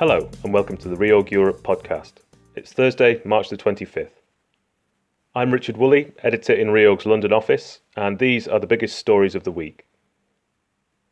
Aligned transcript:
Hello, 0.00 0.30
and 0.44 0.54
welcome 0.54 0.78
to 0.78 0.88
the 0.88 0.96
Reorg 0.96 1.30
Europe 1.30 1.62
podcast. 1.62 2.12
It's 2.56 2.72
Thursday, 2.72 3.20
March 3.26 3.50
the 3.50 3.58
25th. 3.58 4.22
I'm 5.34 5.50
Richard 5.50 5.76
Woolley, 5.76 6.12
editor 6.22 6.54
in 6.54 6.68
Reorg's 6.68 7.04
London 7.04 7.34
office, 7.34 7.80
and 7.98 8.18
these 8.18 8.48
are 8.48 8.58
the 8.58 8.66
biggest 8.66 8.96
stories 8.96 9.34
of 9.34 9.44
the 9.44 9.52
week. 9.52 9.84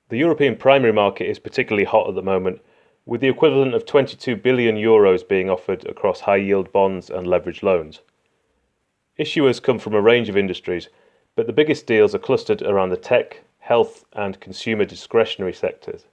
The 0.08 0.16
European 0.16 0.56
primary 0.56 0.94
market 0.94 1.28
is 1.28 1.38
particularly 1.38 1.84
hot 1.84 2.08
at 2.08 2.14
the 2.14 2.22
moment, 2.22 2.62
with 3.04 3.20
the 3.20 3.28
equivalent 3.28 3.74
of 3.74 3.84
22 3.84 4.36
billion 4.36 4.76
euros 4.76 5.28
being 5.28 5.50
offered 5.50 5.86
across 5.86 6.20
high 6.20 6.36
yield 6.36 6.72
bonds 6.72 7.10
and 7.10 7.26
leveraged 7.26 7.62
loans. 7.62 8.00
Issuers 9.20 9.62
come 9.62 9.78
from 9.78 9.92
a 9.92 10.00
range 10.00 10.30
of 10.30 10.36
industries, 10.38 10.88
but 11.36 11.46
the 11.46 11.52
biggest 11.52 11.86
deals 11.86 12.14
are 12.14 12.18
clustered 12.18 12.62
around 12.62 12.88
the 12.88 12.96
tech, 12.96 13.42
health, 13.58 14.06
and 14.14 14.40
consumer 14.40 14.86
discretionary 14.86 15.52
sectors. 15.52 16.06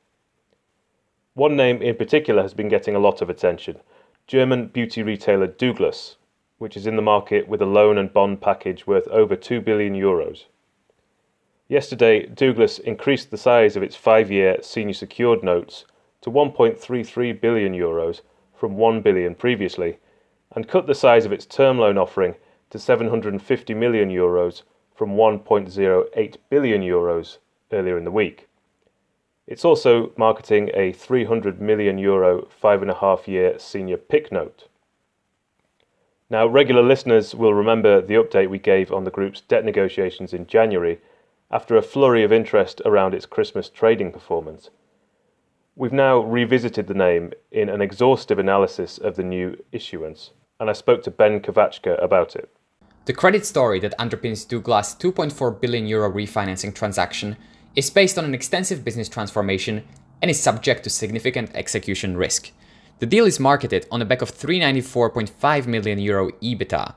One 1.36 1.58
name 1.58 1.82
in 1.82 1.98
particular 1.98 2.42
has 2.44 2.54
been 2.54 2.70
getting 2.70 2.96
a 2.96 3.00
lot 3.00 3.22
of 3.22 3.30
attention 3.30 3.82
German 4.26 4.68
beauty 4.68 5.04
retailer 5.04 5.48
Douglas, 5.48 6.16
which 6.60 6.78
is 6.78 6.88
in 6.88 6.96
the 6.96 7.02
market 7.02 7.50
with 7.50 7.62
a 7.62 7.66
loan 7.66 7.98
and 7.98 8.14
bond 8.14 8.40
package 8.40 8.88
worth 8.88 9.06
over 9.10 9.36
2 9.36 9.60
billion 9.60 9.94
euros. 9.94 10.46
Yesterday, 11.68 12.26
Douglas 12.26 12.80
increased 12.80 13.32
the 13.32 13.38
size 13.38 13.76
of 13.76 13.84
its 13.84 13.98
five 13.98 14.32
year 14.32 14.60
senior 14.62 14.94
secured 14.94 15.44
notes 15.44 15.84
to 16.22 16.32
1.33 16.32 17.42
billion 17.42 17.74
euros 17.74 18.22
from 18.54 18.78
1 18.78 19.02
billion 19.02 19.36
previously, 19.36 19.98
and 20.56 20.70
cut 20.70 20.88
the 20.88 20.96
size 20.96 21.26
of 21.26 21.34
its 21.34 21.46
term 21.46 21.78
loan 21.78 21.98
offering 21.98 22.36
to 22.70 22.80
750 22.80 23.74
million 23.74 24.10
euros 24.10 24.62
from 24.96 25.18
1.08 25.18 26.38
billion 26.50 26.82
euros 26.82 27.40
earlier 27.74 27.98
in 27.98 28.06
the 28.06 28.10
week. 28.10 28.48
It's 29.48 29.66
also 29.66 30.12
marketing 30.18 30.72
a 30.74 30.92
300 30.92 31.62
million 31.62 31.98
euro 31.98 32.48
five 32.50 32.82
and 32.82 32.90
a 32.90 32.96
half 32.96 33.28
year 33.28 33.60
senior 33.60 33.98
PIK 33.98 34.32
note. 34.32 34.68
Now, 36.30 36.48
regular 36.48 36.82
listeners 36.82 37.36
will 37.36 37.54
remember 37.54 38.02
the 38.02 38.16
update 38.16 38.50
we 38.50 38.58
gave 38.58 38.92
on 38.92 39.04
the 39.04 39.12
group's 39.12 39.42
debt 39.42 39.64
negotiations 39.64 40.34
in 40.34 40.48
January 40.48 41.00
after 41.52 41.78
a 41.78 41.84
flurry 41.84 42.24
of 42.24 42.34
interest 42.34 42.82
around 42.84 43.14
its 43.14 43.28
Christmas 43.28 43.70
trading 43.70 44.12
performance. 44.12 44.72
We've 45.76 45.94
now 45.94 46.20
revisited 46.20 46.88
the 46.88 46.96
name 46.96 47.34
in 47.52 47.70
an 47.70 47.82
exhaustive 47.82 48.40
analysis 48.40 48.98
of 48.98 49.16
the 49.16 49.24
new 49.24 49.64
issuance, 49.72 50.32
and 50.60 50.70
I 50.70 50.74
spoke 50.74 51.04
to 51.04 51.12
Ben 51.12 51.40
Kovachka 51.40 52.02
about 52.04 52.36
it. 52.36 52.50
The 53.06 53.14
credit 53.14 53.46
story 53.46 53.80
that 53.82 53.98
underpins 54.00 54.48
Douglas' 54.48 54.96
2.4 54.96 55.62
billion 55.62 55.86
euro 55.86 56.12
refinancing 56.12 56.74
transaction 56.74 57.38
is 57.76 57.90
based 57.90 58.18
on 58.18 58.26
an 58.26 58.34
extensive 58.34 58.84
business 58.84 59.10
transformation 59.10 59.84
and 60.22 60.32
is 60.32 60.42
subject 60.42 60.84
to 60.84 60.90
significant 60.90 61.52
execution 61.54 62.18
risk. 62.18 62.52
The 63.00 63.06
deal 63.06 63.26
is 63.26 63.40
marketed 63.40 63.86
on 63.92 64.00
the 64.00 64.06
back 64.06 64.22
of 64.22 64.32
394.5 64.32 65.68
million 65.68 66.00
euro 66.00 66.32
EBITDA. 66.42 66.96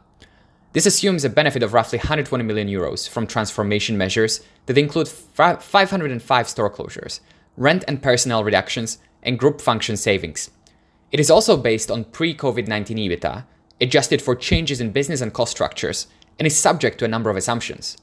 This 0.73 0.87
assumes 0.87 1.25
a 1.25 1.31
benefit 1.31 1.62
of 1.62 1.75
roughly 1.75 1.98
120 1.98 2.45
million 2.45 2.69
euros 2.69 3.09
from 3.09 3.27
transformation 3.27 3.98
measures 3.98 4.41
that 4.67 4.79
include 4.79 5.09
505 5.09 6.48
store 6.48 6.70
closures, 6.70 7.20
rent 7.57 7.83
and 7.89 8.01
personnel 8.01 8.45
reductions, 8.45 8.98
and 9.23 9.39
group 9.39 9.61
function 9.61 9.97
savings. 9.97 10.51
It 11.11 11.19
is 11.19 11.31
also 11.31 11.57
based 11.57 11.91
on 11.91 12.05
pre 12.05 12.35
COVID 12.35 12.69
19 12.69 12.97
EBITDA, 12.97 13.45
adjusted 13.81 14.23
for 14.23 14.37
changes 14.37 14.81
in 14.81 14.92
business 14.92 15.20
and 15.20 15.33
cost 15.33 15.51
structures, 15.53 16.07
and 16.39 16.47
is 16.47 16.57
subject 16.57 16.98
to 16.98 17.05
a 17.05 17.09
number 17.09 17.31
of 17.31 17.37
assumptions. 17.37 17.97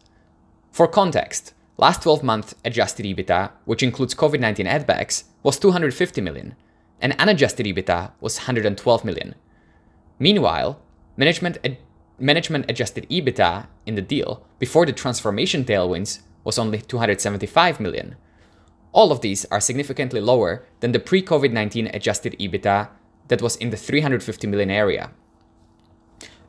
For 0.71 0.87
context, 0.87 1.53
Last 1.77 2.03
12 2.03 2.23
month 2.23 2.53
adjusted 2.63 3.05
EBITDA, 3.05 3.51
which 3.65 3.83
includes 3.83 4.15
COVID 4.15 4.39
19 4.39 4.65
addbacks, 4.65 5.25
was 5.43 5.59
250 5.59 6.21
million, 6.21 6.55
and 7.01 7.13
unadjusted 7.19 7.65
EBITDA 7.65 8.11
was 8.21 8.37
112 8.37 9.03
million. 9.03 9.35
Meanwhile, 10.17 10.79
management, 11.17 11.57
ad- 11.65 11.77
management 12.17 12.65
adjusted 12.69 13.05
EBITDA 13.09 13.67
in 13.85 13.95
the 13.95 14.01
deal 14.01 14.45
before 14.57 14.85
the 14.85 14.93
transformation 14.93 15.65
tailwinds 15.65 16.19
was 16.45 16.57
only 16.57 16.79
275 16.79 17.81
million. 17.81 18.15
All 18.93 19.11
of 19.11 19.19
these 19.19 19.43
are 19.51 19.59
significantly 19.59 20.21
lower 20.21 20.65
than 20.79 20.93
the 20.93 20.99
pre 20.99 21.21
COVID 21.21 21.51
19 21.51 21.87
adjusted 21.93 22.37
EBITDA 22.39 22.87
that 23.27 23.41
was 23.41 23.57
in 23.57 23.71
the 23.71 23.77
350 23.77 24.47
million 24.47 24.71
area. 24.71 25.11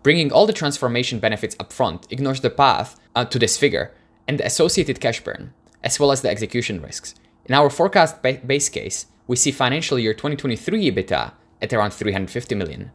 Bringing 0.04 0.30
all 0.30 0.46
the 0.46 0.52
transformation 0.52 1.18
benefits 1.18 1.56
upfront 1.56 2.04
ignores 2.12 2.42
the 2.42 2.50
path 2.50 2.94
uh, 3.16 3.24
to 3.24 3.40
this 3.40 3.56
figure 3.58 3.92
and 4.28 4.38
the 4.38 4.46
associated 4.46 5.00
cash 5.00 5.22
burn, 5.22 5.52
as 5.82 6.00
well 6.00 6.12
as 6.12 6.22
the 6.22 6.30
execution 6.30 6.80
risks. 6.80 7.14
In 7.46 7.54
our 7.54 7.70
forecast 7.70 8.22
ba- 8.22 8.40
base 8.44 8.68
case, 8.68 9.06
we 9.26 9.36
see 9.36 9.50
financial 9.50 9.98
year 9.98 10.14
2023 10.14 10.90
EBITDA 10.90 11.32
at 11.62 11.72
around 11.72 11.92
350 11.92 12.54
million, 12.54 12.90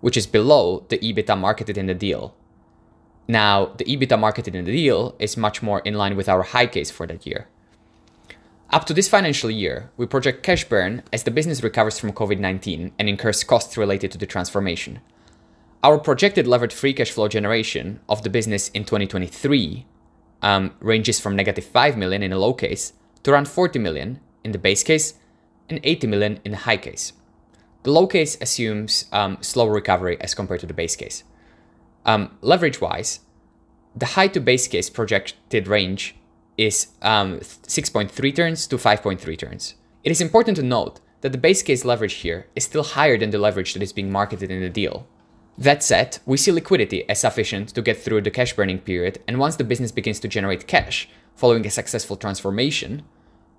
which 0.00 0.16
is 0.16 0.26
below 0.26 0.84
the 0.88 0.98
EBITDA 0.98 1.38
marketed 1.38 1.76
in 1.76 1.86
the 1.86 1.94
deal. 1.94 2.34
Now, 3.28 3.66
the 3.76 3.84
EBITDA 3.84 4.18
marketed 4.18 4.54
in 4.54 4.64
the 4.64 4.72
deal 4.72 5.16
is 5.18 5.36
much 5.36 5.62
more 5.62 5.80
in 5.80 5.94
line 5.94 6.16
with 6.16 6.28
our 6.28 6.42
high 6.42 6.66
case 6.66 6.90
for 6.90 7.06
that 7.06 7.26
year. 7.26 7.48
Up 8.70 8.84
to 8.86 8.94
this 8.94 9.08
financial 9.08 9.50
year, 9.50 9.90
we 9.96 10.06
project 10.06 10.42
cash 10.42 10.64
burn 10.64 11.02
as 11.12 11.22
the 11.22 11.30
business 11.30 11.62
recovers 11.62 11.98
from 11.98 12.12
COVID 12.12 12.38
19 12.38 12.92
and 12.98 13.08
incurs 13.08 13.44
costs 13.44 13.76
related 13.76 14.10
to 14.12 14.18
the 14.18 14.26
transformation. 14.26 15.00
Our 15.84 15.98
projected 15.98 16.48
levered 16.48 16.72
free 16.72 16.92
cash 16.92 17.10
flow 17.10 17.28
generation 17.28 18.00
of 18.08 18.22
the 18.22 18.30
business 18.30 18.68
in 18.70 18.84
2023 18.84 19.86
um, 20.46 20.72
ranges 20.78 21.18
from 21.18 21.34
negative 21.34 21.64
5 21.64 21.96
million 21.96 22.22
in 22.22 22.32
a 22.32 22.38
low 22.38 22.54
case 22.54 22.92
to 23.24 23.32
around 23.32 23.48
40 23.48 23.80
million 23.80 24.20
in 24.44 24.52
the 24.52 24.58
base 24.58 24.84
case 24.84 25.14
and 25.68 25.80
80 25.82 26.06
million 26.06 26.38
in 26.44 26.52
the 26.52 26.58
high 26.58 26.76
case. 26.76 27.12
The 27.82 27.90
low 27.90 28.06
case 28.06 28.38
assumes 28.40 29.06
um, 29.10 29.38
slower 29.40 29.72
recovery 29.72 30.16
as 30.20 30.34
compared 30.34 30.60
to 30.60 30.66
the 30.66 30.80
base 30.82 30.94
case. 30.94 31.24
Um, 32.04 32.38
leverage 32.42 32.80
wise, 32.80 33.20
the 33.96 34.06
high 34.14 34.28
to 34.28 34.40
base 34.40 34.68
case 34.68 34.88
projected 34.88 35.66
range 35.66 36.14
is 36.56 36.88
um, 37.02 37.40
6.3 37.40 38.36
turns 38.36 38.68
to 38.68 38.76
5.3 38.76 39.38
turns. 39.38 39.74
It 40.04 40.12
is 40.12 40.20
important 40.20 40.56
to 40.58 40.62
note 40.62 41.00
that 41.22 41.32
the 41.32 41.38
base 41.38 41.62
case 41.64 41.84
leverage 41.84 42.14
here 42.14 42.46
is 42.54 42.62
still 42.64 42.84
higher 42.84 43.18
than 43.18 43.30
the 43.30 43.38
leverage 43.38 43.74
that 43.74 43.82
is 43.82 43.92
being 43.92 44.12
marketed 44.12 44.52
in 44.52 44.60
the 44.60 44.70
deal. 44.70 45.08
That 45.58 45.82
said, 45.82 46.18
we 46.26 46.36
see 46.36 46.52
liquidity 46.52 47.08
as 47.08 47.20
sufficient 47.20 47.70
to 47.70 47.82
get 47.82 47.96
through 47.96 48.22
the 48.22 48.30
cash 48.30 48.54
burning 48.54 48.78
period, 48.80 49.22
and 49.26 49.38
once 49.38 49.56
the 49.56 49.64
business 49.64 49.90
begins 49.90 50.20
to 50.20 50.28
generate 50.28 50.66
cash 50.66 51.08
following 51.34 51.66
a 51.66 51.70
successful 51.70 52.16
transformation, 52.16 53.04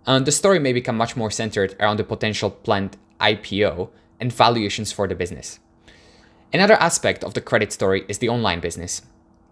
the 0.06 0.32
story 0.32 0.60
may 0.60 0.74
become 0.74 0.96
much 0.96 1.16
more 1.16 1.32
centered 1.32 1.76
around 1.80 1.98
the 1.98 2.04
potential 2.04 2.52
planned 2.52 2.98
IPO 3.20 3.90
and 4.20 4.32
valuations 4.32 4.92
for 4.92 5.08
the 5.08 5.16
business. 5.16 5.60
Another 6.54 6.76
aspect 6.76 7.24
of 7.24 7.34
the 7.34 7.42
credit 7.42 7.74
story 7.74 8.06
is 8.08 8.20
the 8.20 8.30
online 8.30 8.60
business. 8.60 9.02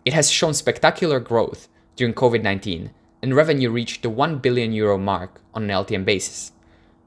It 0.05 0.13
has 0.13 0.31
shown 0.31 0.53
spectacular 0.53 1.19
growth 1.19 1.67
during 1.95 2.13
COVID 2.13 2.44
19, 2.44 2.91
and 3.22 3.35
revenue 3.35 3.72
reached 3.72 4.03
the 4.03 4.09
1 4.09 4.38
billion 4.38 4.72
euro 4.72 4.97
mark 4.97 5.41
on 5.53 5.63
an 5.63 5.69
LTM 5.69 6.05
basis. 6.05 6.51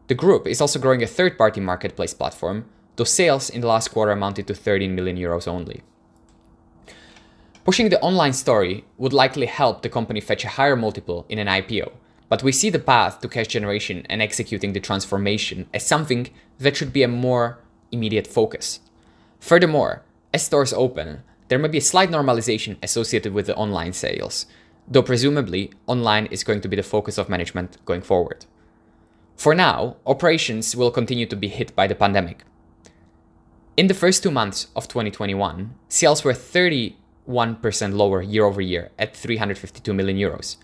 The 0.09 0.15
group 0.15 0.47
is 0.47 0.61
also 0.61 0.79
growing 0.79 1.03
a 1.03 1.07
third 1.07 1.39
party 1.39 1.61
marketplace 1.61 2.13
platform 2.13 2.65
though 2.99 3.05
sales 3.05 3.49
in 3.49 3.61
the 3.61 3.67
last 3.69 3.89
quarter 3.89 4.11
amounted 4.11 4.47
to 4.49 4.55
13 4.55 4.93
million 4.95 5.17
euros 5.17 5.47
only. 5.47 5.83
Pushing 7.65 7.89
the 7.91 8.01
online 8.01 8.33
story 8.33 8.85
would 8.97 9.13
likely 9.13 9.47
help 9.47 9.83
the 9.83 9.89
company 9.89 10.21
fetch 10.21 10.45
a 10.45 10.49
higher 10.49 10.75
multiple 10.75 11.25
in 11.29 11.39
an 11.39 11.47
IPO, 11.47 11.93
but 12.29 12.43
we 12.43 12.51
see 12.51 12.71
the 12.71 12.79
path 12.79 13.21
to 13.21 13.29
cash 13.29 13.47
generation 13.47 14.05
and 14.11 14.21
executing 14.21 14.73
the 14.73 14.81
transformation 14.81 15.69
as 15.73 15.87
something 15.87 16.29
that 16.59 16.77
should 16.77 16.93
be 16.93 17.05
a 17.05 17.09
more 17.09 17.61
immediate 17.93 18.27
focus. 18.27 18.81
Furthermore, 19.39 20.03
as 20.35 20.45
stores 20.45 20.73
open, 20.73 21.23
there 21.47 21.59
may 21.59 21.69
be 21.69 21.79
a 21.79 21.93
slight 21.93 22.11
normalization 22.11 22.79
associated 22.83 23.33
with 23.33 23.47
the 23.47 23.55
online 23.55 23.93
sales, 23.93 24.47
though 24.89 25.03
presumably 25.03 25.71
online 25.87 26.27
is 26.27 26.43
going 26.43 26.61
to 26.63 26.69
be 26.69 26.77
the 26.77 26.83
focus 26.83 27.17
of 27.17 27.29
management 27.29 27.79
going 27.85 28.03
forward. 28.03 28.45
For 29.37 29.55
now, 29.55 29.97
operations 30.05 30.75
will 30.75 30.91
continue 30.91 31.27
to 31.27 31.37
be 31.37 31.47
hit 31.47 31.77
by 31.77 31.87
the 31.87 31.95
pandemic, 31.95 32.45
in 33.79 33.87
the 33.87 33.95
first 33.95 34.25
two 34.25 34.31
months 34.33 34.67
of 34.75 34.89
2021, 34.89 35.73
sales 35.89 36.25
were 36.25 36.33
31% 36.33 36.97
lower 37.93 38.21
year 38.21 38.45
over 38.45 38.61
year 38.61 38.91
at 38.99 39.17
352 39.17 39.95
million 39.95 40.17
euros, 40.19 40.57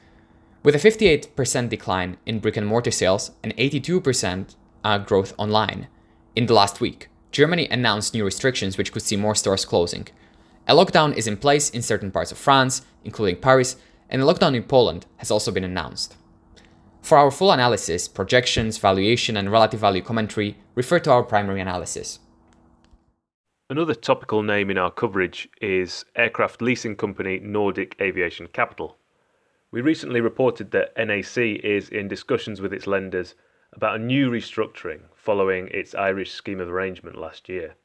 with 0.65 0.75
a 0.75 0.79
58% 0.79 1.69
decline 1.69 2.17
in 2.27 2.41
brick 2.41 2.57
and 2.57 2.67
mortar 2.67 2.91
sales 2.91 3.31
and 3.45 3.57
82% 3.57 4.57
uh, 4.83 4.99
growth 4.99 5.33
online. 5.39 5.87
In 6.35 6.47
the 6.47 6.55
last 6.55 6.81
week, 6.81 7.09
Germany 7.31 7.69
announced 7.71 8.15
new 8.15 8.25
restrictions 8.25 8.77
which 8.77 8.91
could 8.93 9.03
see 9.03 9.17
more 9.17 9.37
stores 9.37 9.65
closing. 9.65 10.09
A 10.67 10.75
lockdown 10.75 11.17
is 11.17 11.29
in 11.29 11.37
place 11.37 11.71
in 11.71 11.83
certain 11.83 12.11
parts 12.11 12.33
of 12.33 12.39
France, 12.39 12.83
including 13.05 13.37
Paris, 13.37 13.77
and 14.11 14.23
a 14.23 14.25
lockdown 14.25 14.57
in 14.57 14.65
Poland 14.65 15.07
has 15.19 15.31
also 15.31 15.53
been 15.53 15.63
announced. 15.63 16.17
For 17.01 17.17
our 17.17 17.31
full 17.31 17.53
analysis, 17.53 18.09
projections, 18.09 18.79
valuation, 18.79 19.37
and 19.37 19.53
relative 19.53 19.79
value 19.79 20.03
commentary, 20.03 20.57
refer 20.75 20.99
to 20.99 21.13
our 21.13 21.23
primary 21.23 21.61
analysis. 21.61 22.19
Another 23.71 23.95
topical 23.95 24.43
name 24.43 24.69
in 24.69 24.77
our 24.77 24.91
coverage 24.91 25.49
is 25.59 26.05
aircraft 26.17 26.61
leasing 26.61 26.95
company 26.95 27.39
Nordic 27.39 27.97
Aviation 27.99 28.47
Capital. 28.49 28.99
We 29.71 29.81
recently 29.81 30.21
reported 30.21 30.71
that 30.73 30.93
NAC 30.99 31.39
is 31.65 31.89
in 31.89 32.07
discussions 32.07 32.61
with 32.61 32.75
its 32.75 32.87
lenders 32.87 33.35
about 33.73 33.97
a 33.97 34.05
new 34.05 34.31
restructuring 34.31 35.05
following 35.15 35.69
its 35.69 35.95
Irish 35.95 36.33
scheme 36.33 36.61
of 36.61 36.69
arrangement 36.69 37.17
last 37.17 37.49
year. 37.49 37.77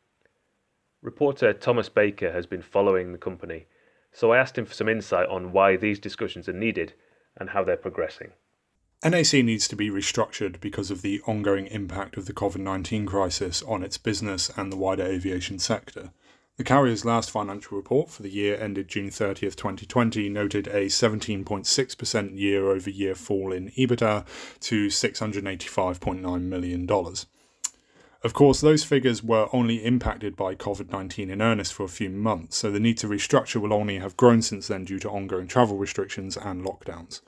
Reporter 1.02 1.54
Thomas 1.54 1.88
Baker 1.88 2.34
has 2.34 2.46
been 2.46 2.62
following 2.62 3.14
the 3.14 3.18
company, 3.18 3.68
so 4.12 4.34
I 4.34 4.38
asked 4.38 4.58
him 4.58 4.66
for 4.66 4.74
some 4.74 4.90
insight 4.90 5.30
on 5.30 5.54
why 5.54 5.78
these 5.78 5.98
discussions 5.98 6.50
are 6.50 6.54
needed 6.54 6.92
and 7.38 7.52
how 7.52 7.64
they're 7.64 7.78
progressing. 7.78 8.34
NAC 9.01 9.31
needs 9.46 9.66
to 9.69 9.78
be 9.78 9.90
restructured 9.90 10.60
because 10.60 10.92
of 10.92 11.01
the 11.01 11.22
ongoing 11.25 11.68
impact 11.68 12.18
of 12.18 12.25
the 12.25 12.34
COVID 12.34 12.60
19 12.60 13.06
crisis 13.06 13.63
on 13.63 13.81
its 13.81 13.98
business 13.98 14.51
and 14.57 14.74
the 14.74 14.78
wider 14.78 15.06
aviation 15.06 15.57
sector. 15.57 16.12
The 16.57 16.66
carrier's 16.66 17.06
last 17.06 17.31
financial 17.31 17.78
report 17.78 18.10
for 18.10 18.24
the 18.24 18.30
year 18.30 18.60
ended 18.60 18.90
June 18.90 19.10
30th, 19.10 19.56
2020, 19.56 20.28
noted 20.28 20.68
a 20.68 20.88
17.6% 20.88 22.38
year 22.38 22.69
over 22.69 22.90
year 22.90 23.16
fall 23.16 23.54
in 23.54 23.69
EBITDA 23.69 24.25
to 24.60 24.88
$685.9 24.88 26.42
million. 26.42 26.90
Of 28.22 28.34
course, 28.34 28.60
those 28.60 28.84
figures 28.84 29.24
were 29.24 29.48
only 29.54 29.86
impacted 29.86 30.36
by 30.36 30.56
COVID 30.56 30.92
19 30.92 31.30
in 31.30 31.42
earnest 31.42 31.74
for 31.74 31.86
a 31.86 31.88
few 31.88 32.10
months, 32.10 32.57
so 32.57 32.69
the 32.69 32.81
need 32.81 32.98
to 32.98 33.07
restructure 33.07 33.62
will 33.62 33.72
only 33.72 34.00
have 34.00 34.18
grown 34.18 34.42
since 34.42 34.68
then 34.68 34.84
due 34.84 35.00
to 35.00 35.10
ongoing 35.10 35.48
travel 35.48 35.78
restrictions 35.78 36.36
and 36.36 36.66
lockdowns. 36.66 37.22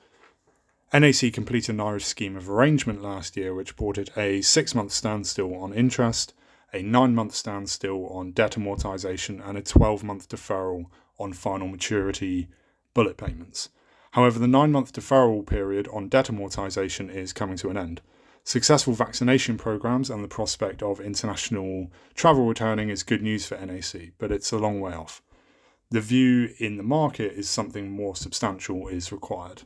NAC 0.94 1.32
completed 1.32 1.74
an 1.74 1.80
Irish 1.80 2.04
scheme 2.04 2.36
of 2.36 2.50
arrangement 2.50 3.00
last 3.00 3.34
year, 3.34 3.54
which 3.54 3.76
brought 3.76 3.96
it 3.96 4.10
a 4.14 4.42
six 4.42 4.74
month 4.74 4.92
standstill 4.92 5.54
on 5.54 5.72
interest, 5.72 6.34
a 6.70 6.82
nine 6.82 7.14
month 7.14 7.34
standstill 7.34 8.08
on 8.08 8.32
debt 8.32 8.52
amortisation, 8.52 9.40
and 9.42 9.56
a 9.56 9.62
12 9.62 10.04
month 10.04 10.28
deferral 10.28 10.86
on 11.18 11.32
final 11.32 11.66
maturity 11.66 12.48
bullet 12.92 13.16
payments. 13.16 13.70
However, 14.10 14.38
the 14.38 14.46
nine 14.46 14.70
month 14.70 14.92
deferral 14.92 15.46
period 15.46 15.88
on 15.88 16.10
debt 16.10 16.26
amortisation 16.26 17.10
is 17.10 17.32
coming 17.32 17.56
to 17.56 17.70
an 17.70 17.78
end. 17.78 18.02
Successful 18.44 18.92
vaccination 18.92 19.56
programs 19.56 20.10
and 20.10 20.22
the 20.22 20.28
prospect 20.28 20.82
of 20.82 21.00
international 21.00 21.90
travel 22.14 22.44
returning 22.44 22.90
is 22.90 23.02
good 23.02 23.22
news 23.22 23.46
for 23.46 23.56
NAC, 23.56 24.12
but 24.18 24.30
it's 24.30 24.52
a 24.52 24.58
long 24.58 24.78
way 24.78 24.92
off. 24.92 25.22
The 25.88 26.02
view 26.02 26.50
in 26.58 26.76
the 26.76 26.82
market 26.82 27.32
is 27.32 27.48
something 27.48 27.90
more 27.90 28.14
substantial 28.14 28.88
is 28.88 29.10
required. 29.10 29.62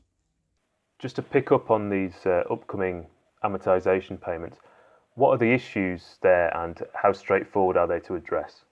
Just 0.99 1.17
to 1.17 1.23
pick 1.23 1.53
up 1.53 1.71
on 1.71 1.91
these 1.91 2.15
uh, 2.25 2.43
upcoming 2.51 3.07
amortisation 3.45 4.21
payments, 4.21 4.59
what 5.15 5.31
are 5.31 5.39
the 5.39 5.53
issues 5.53 6.17
there 6.23 6.55
and 6.57 6.83
how 6.95 7.13
straightforward 7.13 7.77
are 7.77 7.87
they 7.87 8.01
to 8.01 8.15
address? 8.15 8.63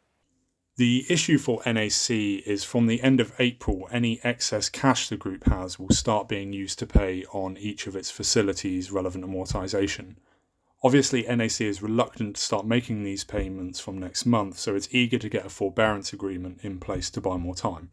The 0.76 1.04
issue 1.08 1.38
for 1.38 1.62
NAC 1.64 2.10
is 2.10 2.64
from 2.64 2.86
the 2.86 3.00
end 3.00 3.20
of 3.20 3.32
April, 3.38 3.88
any 3.92 4.20
excess 4.24 4.68
cash 4.68 5.08
the 5.08 5.16
group 5.16 5.44
has 5.44 5.78
will 5.78 5.90
start 5.90 6.28
being 6.28 6.52
used 6.52 6.80
to 6.80 6.86
pay 6.86 7.24
on 7.26 7.56
each 7.56 7.86
of 7.86 7.94
its 7.94 8.10
facilities 8.10 8.90
relevant 8.90 9.24
amortisation. 9.24 10.16
Obviously, 10.84 11.22
NAC 11.22 11.62
is 11.62 11.80
reluctant 11.80 12.36
to 12.36 12.42
start 12.42 12.66
making 12.66 13.02
these 13.02 13.24
payments 13.24 13.80
from 13.80 13.96
next 13.96 14.26
month, 14.26 14.58
so 14.58 14.74
it's 14.74 14.94
eager 14.94 15.16
to 15.16 15.30
get 15.30 15.46
a 15.46 15.48
forbearance 15.48 16.12
agreement 16.12 16.60
in 16.62 16.78
place 16.78 17.08
to 17.08 17.22
buy 17.22 17.38
more 17.38 17.54
time. 17.54 17.90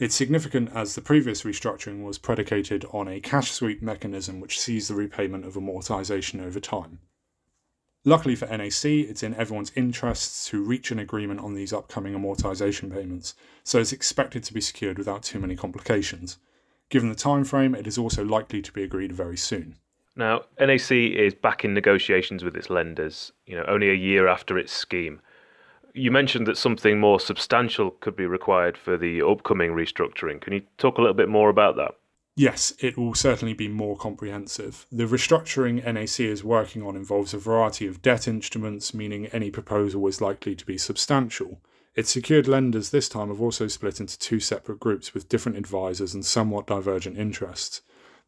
It's 0.00 0.16
significant 0.16 0.72
as 0.74 0.96
the 0.96 1.02
previous 1.02 1.44
restructuring 1.44 2.02
was 2.02 2.18
predicated 2.18 2.84
on 2.90 3.06
a 3.06 3.20
cash 3.20 3.52
sweep 3.52 3.80
mechanism 3.80 4.40
which 4.40 4.58
sees 4.58 4.88
the 4.88 4.96
repayment 4.96 5.46
of 5.46 5.54
amortisation 5.54 6.44
over 6.44 6.58
time. 6.58 6.98
Luckily 8.04 8.34
for 8.34 8.46
NAC, 8.46 8.84
it's 8.84 9.22
in 9.22 9.34
everyone's 9.36 9.72
interests 9.76 10.48
to 10.50 10.64
reach 10.64 10.90
an 10.90 10.98
agreement 10.98 11.38
on 11.38 11.54
these 11.54 11.72
upcoming 11.72 12.14
amortisation 12.14 12.92
payments, 12.92 13.34
so 13.62 13.78
it's 13.78 13.92
expected 13.92 14.42
to 14.42 14.52
be 14.52 14.60
secured 14.60 14.98
without 14.98 15.22
too 15.22 15.38
many 15.38 15.54
complications. 15.54 16.38
Given 16.88 17.08
the 17.08 17.14
time 17.14 17.44
frame, 17.44 17.76
it 17.76 17.86
is 17.86 17.98
also 17.98 18.24
likely 18.24 18.62
to 18.62 18.72
be 18.72 18.82
agreed 18.82 19.12
very 19.12 19.36
soon. 19.36 19.76
Now, 20.16 20.44
NAC 20.58 20.90
is 20.90 21.34
back 21.34 21.64
in 21.64 21.74
negotiations 21.74 22.42
with 22.42 22.56
its 22.56 22.70
lenders, 22.70 23.32
you 23.44 23.54
know, 23.54 23.64
only 23.68 23.90
a 23.90 23.94
year 23.94 24.28
after 24.28 24.58
its 24.58 24.72
scheme 24.72 25.20
you 25.96 26.10
mentioned 26.10 26.46
that 26.46 26.58
something 26.58 27.00
more 27.00 27.18
substantial 27.18 27.90
could 27.90 28.14
be 28.14 28.26
required 28.26 28.76
for 28.76 28.98
the 28.98 29.22
upcoming 29.22 29.70
restructuring. 29.70 30.40
Can 30.40 30.52
you 30.52 30.62
talk 30.76 30.98
a 30.98 31.00
little 31.00 31.14
bit 31.14 31.28
more 31.28 31.48
about 31.48 31.76
that? 31.76 31.94
Yes, 32.36 32.74
it 32.80 32.98
will 32.98 33.14
certainly 33.14 33.54
be 33.54 33.66
more 33.66 33.96
comprehensive. 33.96 34.86
The 34.92 35.06
restructuring 35.06 35.82
NAC 35.82 36.20
is 36.20 36.44
working 36.44 36.82
on 36.82 36.96
involves 36.96 37.32
a 37.32 37.38
variety 37.38 37.86
of 37.86 38.02
debt 38.02 38.28
instruments, 38.28 38.92
meaning 38.92 39.26
any 39.28 39.50
proposal 39.50 40.06
is 40.06 40.20
likely 40.20 40.54
to 40.54 40.66
be 40.66 40.76
substantial. 40.76 41.62
Its 41.94 42.10
secured 42.10 42.46
lenders 42.46 42.90
this 42.90 43.08
time 43.08 43.28
have 43.28 43.40
also 43.40 43.68
split 43.68 43.98
into 43.98 44.18
two 44.18 44.38
separate 44.38 44.78
groups 44.78 45.14
with 45.14 45.30
different 45.30 45.56
advisors 45.56 46.12
and 46.12 46.26
somewhat 46.26 46.66
divergent 46.66 47.16
interests. 47.16 47.80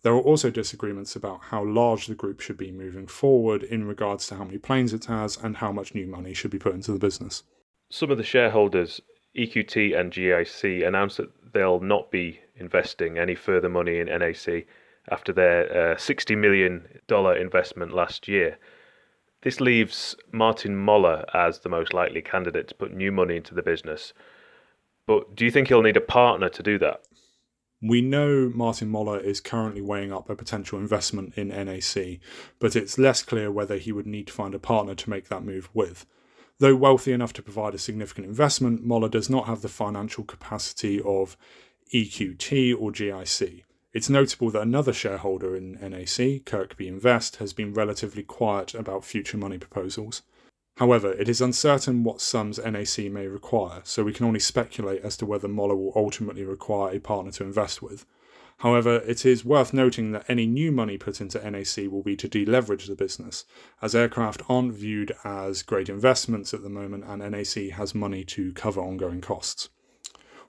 There 0.02 0.12
are 0.12 0.20
also 0.20 0.50
disagreements 0.50 1.16
about 1.16 1.40
how 1.44 1.64
large 1.64 2.06
the 2.06 2.14
group 2.14 2.40
should 2.40 2.56
be 2.56 2.70
moving 2.70 3.06
forward 3.06 3.62
in 3.62 3.84
regards 3.84 4.26
to 4.28 4.36
how 4.36 4.44
many 4.44 4.58
planes 4.58 4.92
it 4.92 5.06
has 5.06 5.36
and 5.36 5.56
how 5.56 5.72
much 5.72 5.94
new 5.94 6.06
money 6.06 6.34
should 6.34 6.52
be 6.52 6.58
put 6.58 6.74
into 6.74 6.92
the 6.92 6.98
business 6.98 7.42
some 7.90 8.10
of 8.10 8.18
the 8.18 8.24
shareholders, 8.24 9.00
EQT 9.36 9.98
and 9.98 10.12
GIC, 10.12 10.86
announced 10.86 11.16
that 11.18 11.30
they'll 11.52 11.80
not 11.80 12.10
be 12.10 12.40
investing 12.56 13.18
any 13.18 13.34
further 13.34 13.68
money 13.68 13.98
in 13.98 14.06
NAC 14.06 14.66
after 15.10 15.32
their 15.32 15.92
uh, 15.92 15.96
$60 15.96 16.36
million 16.36 16.86
investment 17.40 17.94
last 17.94 18.28
year. 18.28 18.58
This 19.42 19.60
leaves 19.60 20.16
Martin 20.32 20.76
Moller 20.76 21.24
as 21.32 21.60
the 21.60 21.68
most 21.68 21.94
likely 21.94 22.20
candidate 22.20 22.68
to 22.68 22.74
put 22.74 22.92
new 22.92 23.12
money 23.12 23.36
into 23.36 23.54
the 23.54 23.62
business. 23.62 24.12
But 25.06 25.34
do 25.34 25.44
you 25.44 25.50
think 25.50 25.68
he'll 25.68 25.82
need 25.82 25.96
a 25.96 26.02
partner 26.02 26.48
to 26.50 26.62
do 26.62 26.78
that? 26.80 27.02
We 27.80 28.00
know 28.00 28.50
Martin 28.52 28.88
Moller 28.88 29.20
is 29.20 29.40
currently 29.40 29.80
weighing 29.80 30.12
up 30.12 30.28
a 30.28 30.34
potential 30.34 30.80
investment 30.80 31.34
in 31.36 31.48
NAC, 31.48 32.18
but 32.58 32.74
it's 32.74 32.98
less 32.98 33.22
clear 33.22 33.52
whether 33.52 33.76
he 33.76 33.92
would 33.92 34.06
need 34.06 34.26
to 34.26 34.32
find 34.32 34.52
a 34.52 34.58
partner 34.58 34.96
to 34.96 35.10
make 35.10 35.28
that 35.28 35.44
move 35.44 35.68
with. 35.72 36.04
Though 36.58 36.74
wealthy 36.74 37.12
enough 37.12 37.32
to 37.34 37.42
provide 37.42 37.74
a 37.74 37.78
significant 37.78 38.26
investment, 38.26 38.84
Moller 38.84 39.08
does 39.08 39.30
not 39.30 39.46
have 39.46 39.62
the 39.62 39.68
financial 39.68 40.24
capacity 40.24 41.00
of 41.00 41.36
EQT 41.94 42.74
or 42.76 42.90
GIC. 42.90 43.62
It's 43.92 44.10
notable 44.10 44.50
that 44.50 44.62
another 44.62 44.92
shareholder 44.92 45.54
in 45.54 45.72
NAC, 45.74 46.44
Kirkbi 46.44 46.88
Invest, 46.88 47.36
has 47.36 47.52
been 47.52 47.72
relatively 47.72 48.24
quiet 48.24 48.74
about 48.74 49.04
future 49.04 49.38
money 49.38 49.56
proposals. 49.56 50.22
However, 50.78 51.10
it 51.14 51.28
is 51.28 51.40
uncertain 51.40 52.04
what 52.04 52.20
sums 52.20 52.60
NAC 52.64 53.10
may 53.10 53.26
require, 53.26 53.80
so 53.82 54.04
we 54.04 54.12
can 54.12 54.26
only 54.26 54.38
speculate 54.38 55.02
as 55.02 55.16
to 55.16 55.26
whether 55.26 55.48
Moller 55.48 55.74
will 55.74 55.92
ultimately 55.96 56.44
require 56.44 56.94
a 56.94 57.00
partner 57.00 57.32
to 57.32 57.42
invest 57.42 57.82
with. 57.82 58.06
However, 58.58 58.98
it 58.98 59.26
is 59.26 59.44
worth 59.44 59.72
noting 59.72 60.12
that 60.12 60.24
any 60.28 60.46
new 60.46 60.70
money 60.70 60.96
put 60.96 61.20
into 61.20 61.38
NAC 61.38 61.90
will 61.90 62.04
be 62.04 62.14
to 62.14 62.28
deleverage 62.28 62.86
the 62.86 62.94
business, 62.94 63.44
as 63.82 63.96
aircraft 63.96 64.42
aren't 64.48 64.72
viewed 64.72 65.12
as 65.24 65.64
great 65.64 65.88
investments 65.88 66.54
at 66.54 66.62
the 66.62 66.68
moment 66.68 67.02
and 67.04 67.28
NAC 67.28 67.70
has 67.70 67.92
money 67.92 68.22
to 68.26 68.52
cover 68.52 68.80
ongoing 68.80 69.20
costs. 69.20 69.70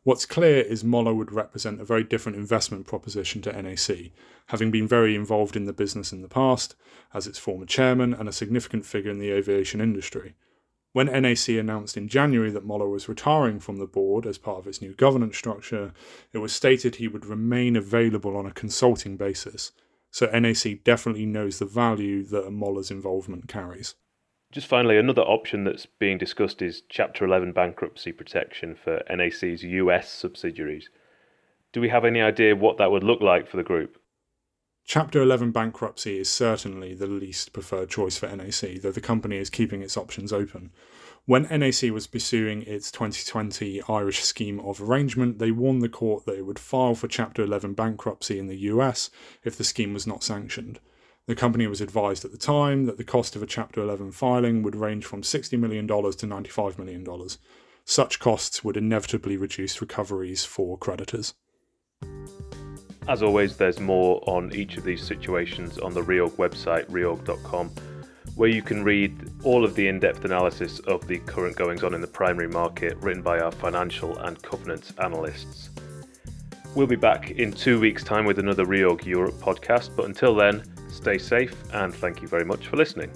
What's 0.03 0.25
clear 0.25 0.62
is 0.62 0.84
Moller 0.84 1.13
would 1.13 1.32
represent 1.32 1.82
a 1.82 1.86
very 1.86 2.03
different 2.03 2.38
investment 2.38 2.88
proposition 2.88 3.41
to 3.41 3.62
NAC, 3.62 4.12
having 4.48 4.72
been 4.72 4.88
very 4.88 5.13
involved 5.13 5.58
in 5.58 5.65
the 5.65 5.74
business 5.74 6.13
in 6.13 6.22
the 6.22 6.29
past, 6.29 6.75
as 7.13 7.27
its 7.27 7.38
former 7.38 7.65
chairman 7.65 8.13
and 8.13 8.29
a 8.29 8.34
significant 8.34 8.86
figure 8.86 9.12
in 9.12 9.20
the 9.20 9.32
aviation 9.32 9.82
industry. 9.82 10.36
When 10.94 11.08
NAC 11.08 11.50
announced 11.50 11.98
in 11.98 12.08
January 12.08 12.50
that 12.51 12.65
Moller 12.65 12.88
was 12.88 13.10
retiring 13.10 13.60
from 13.60 13.77
the 13.77 13.86
board 13.86 14.25
as 14.25 14.38
part 14.38 14.58
of 14.58 14.68
its 14.68 14.82
new 14.82 14.96
governance 14.96 15.38
structure, 15.38 15.94
it 16.34 16.39
was 16.39 16.53
stated 16.53 16.96
he 16.96 17.08
would 17.08 17.25
remain 17.25 17.75
available 17.75 18.38
on 18.38 18.46
a 18.46 18.51
consulting 18.51 19.18
basis. 19.18 19.72
So 20.12 20.25
NAC 20.27 20.84
definitely 20.84 21.25
knows 21.25 21.60
the 21.60 21.65
value 21.65 22.24
that 22.27 22.50
Moller's 22.50 22.89
involvement 22.89 23.48
carries. 23.48 23.96
Just 24.51 24.65
finally, 24.65 24.98
another 24.98 25.22
option 25.22 25.63
that's 25.63 25.86
being 25.86 26.18
discussed 26.18 26.63
is 26.63 26.82
Chapter 26.89 27.24
11 27.24 27.51
bankruptcy 27.51 28.12
protection 28.12 28.75
for 28.75 29.03
NAC's 29.08 29.63
US 29.63 30.10
subsidiaries. 30.12 30.89
Do 31.72 31.79
we 31.79 31.89
have 31.89 32.03
any 32.03 32.20
idea 32.20 32.56
what 32.56 32.77
that 32.77 32.89
would 32.89 33.03
look 33.03 33.22
like 33.22 33.48
for 33.48 33.58
the 33.58 33.63
group? 33.63 34.01
Chapter 34.86 35.22
11 35.22 35.51
bankruptcy 35.51 36.18
is 36.18 36.32
certainly 36.32 36.96
the 36.96 37.06
least 37.06 37.53
preferred 37.53 37.91
choice 37.91 38.18
for 38.18 38.25
NAC, 38.36 38.82
though 38.82 38.91
the 38.91 39.00
company 39.00 39.38
is 39.38 39.51
keeping 39.51 39.84
its 39.84 39.96
options 39.96 40.34
open. 40.34 40.72
When 41.25 41.44
NAC 41.44 41.91
was 41.91 42.08
pursuing 42.08 42.63
its 42.63 42.89
2020 42.89 43.84
Irish 43.88 44.24
scheme 44.24 44.60
of 44.62 44.82
arrangement, 44.82 45.38
they 45.38 45.51
warned 45.51 45.84
the 45.84 45.89
court 45.89 46.25
that 46.25 46.39
it 46.39 46.46
would 46.48 46.58
file 46.58 46.96
for 46.96 47.08
Chapter 47.08 47.44
11 47.44 47.75
bankruptcy 47.75 48.39
in 48.39 48.48
the 48.48 48.58
US 48.58 49.12
if 49.44 49.56
the 49.56 49.63
scheme 49.63 49.94
was 49.94 50.08
not 50.08 50.24
sanctioned. 50.24 50.79
The 51.29 51.36
company 51.36 51.67
was 51.67 51.79
advised 51.79 52.25
at 52.25 52.31
the 52.31 52.39
time 52.39 52.86
that 52.86 52.98
the 52.98 53.03
cost 53.03 53.36
of 53.36 53.43
a 53.43 53.45
Chapter 53.45 53.83
11 53.83 54.13
filing 54.13 54.63
would 54.63 54.75
range 54.75 55.05
from 55.05 55.21
$60 55.21 55.59
million 55.59 55.86
to 55.86 55.93
$95 55.93 56.79
million. 56.79 57.05
Such 57.86 58.19
costs 58.19 58.63
would 58.63 58.75
inevitably 58.75 59.38
reduce 59.38 59.79
recoveries 59.79 60.43
for 60.43 60.75
creditors. 60.75 61.36
As 63.07 63.21
always, 63.21 63.57
there's 63.57 63.79
more 63.79 64.24
on 64.27 64.51
each 64.55 64.77
of 64.77 64.83
these 64.83 65.03
situations 65.03 65.77
on 65.77 65.93
the 65.93 66.01
Reorg 66.01 66.31
website, 66.38 66.89
reorg.com, 66.89 67.69
where 68.33 68.50
you 68.50 68.63
can 68.63 68.83
read 68.83 69.31
all 69.43 69.63
of 69.63 69.75
the 69.75 69.88
in 69.88 70.00
depth 70.00 70.25
analysis 70.25 70.79
of 70.79 71.07
the 71.07 71.19
current 71.19 71.55
goings 71.55 71.83
on 71.83 71.93
in 71.93 72.01
the 72.01 72.07
primary 72.07 72.48
market 72.48 72.98
written 73.01 73.21
by 73.21 73.39
our 73.39 73.51
financial 73.51 74.17
and 74.17 74.41
covenants 74.41 74.93
analysts. 74.98 75.69
We'll 76.74 76.88
be 76.88 76.95
back 76.95 77.29
in 77.29 77.51
two 77.51 77.79
weeks' 77.79 78.03
time 78.03 78.25
with 78.25 78.39
another 78.39 78.65
Reorg 78.65 79.05
Europe 79.05 79.36
podcast, 79.36 79.95
but 79.95 80.05
until 80.05 80.33
then, 80.33 80.63
Stay 80.89 81.17
safe, 81.17 81.55
and 81.74 81.93
thank 81.93 82.22
you 82.22 82.27
very 82.27 82.46
much 82.46 82.67
for 82.67 82.75
listening. 82.77 83.12